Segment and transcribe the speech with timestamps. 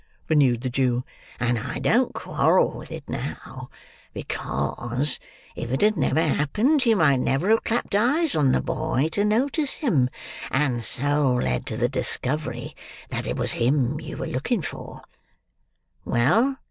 [0.29, 1.03] renewed the Jew.
[1.39, 3.69] "And I don't quarrel with it now;
[4.15, 5.19] because,
[5.55, 9.23] if it had never happened, you might never have clapped eyes on the boy to
[9.23, 10.09] notice him,
[10.49, 12.75] and so led to the discovery
[13.09, 15.03] that it was him you were looking for.
[16.03, 16.55] Well!